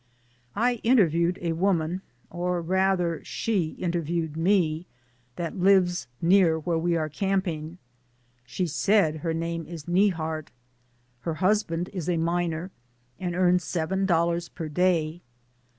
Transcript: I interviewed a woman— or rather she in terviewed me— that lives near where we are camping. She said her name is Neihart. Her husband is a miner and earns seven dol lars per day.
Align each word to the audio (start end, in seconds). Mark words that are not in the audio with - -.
I 0.55 0.79
interviewed 0.81 1.37
a 1.43 1.51
woman— 1.51 2.01
or 2.31 2.59
rather 2.59 3.23
she 3.23 3.75
in 3.77 3.91
terviewed 3.91 4.35
me— 4.35 4.87
that 5.35 5.59
lives 5.59 6.07
near 6.19 6.57
where 6.57 6.79
we 6.79 6.95
are 6.97 7.07
camping. 7.07 7.77
She 8.43 8.65
said 8.65 9.17
her 9.17 9.35
name 9.35 9.67
is 9.67 9.85
Neihart. 9.87 10.47
Her 11.19 11.35
husband 11.35 11.91
is 11.93 12.09
a 12.09 12.17
miner 12.17 12.71
and 13.19 13.35
earns 13.35 13.63
seven 13.63 14.07
dol 14.07 14.25
lars 14.25 14.49
per 14.49 14.67
day. 14.69 15.21